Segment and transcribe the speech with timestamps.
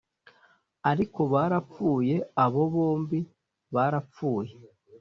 [0.91, 3.19] “ariko barapfuye; abo bombi
[3.75, 4.53] barapfuye!